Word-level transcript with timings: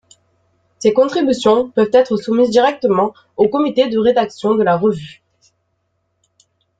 Ces 0.79 0.93
contributions 0.93 1.69
peuvent 1.69 1.91
être 1.93 2.17
soumises 2.17 2.49
directement 2.49 3.13
au 3.37 3.47
comité 3.49 3.87
de 3.87 3.99
rédaction 3.99 4.55
de 4.55 4.63
la 4.63 4.75
revue. 4.75 5.21